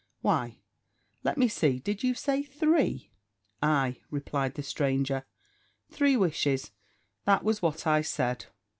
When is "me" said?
1.37-1.47